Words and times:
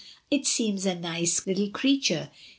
"It 0.31 0.47
seems 0.47 0.87
a 0.87 0.95
nice 0.95 1.45
little 1.45 1.69
creature. 1.69 2.31